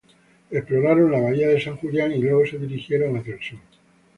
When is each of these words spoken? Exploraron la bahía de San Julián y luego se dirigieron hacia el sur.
Exploraron 0.49 1.11
la 1.11 1.19
bahía 1.19 1.47
de 1.47 1.61
San 1.61 1.77
Julián 1.77 2.11
y 2.11 2.17
luego 2.17 2.43
se 2.47 2.57
dirigieron 2.57 3.17
hacia 3.17 3.35
el 3.35 3.39
sur. 3.43 3.59